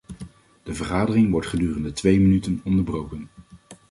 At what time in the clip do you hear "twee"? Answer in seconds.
1.93-2.19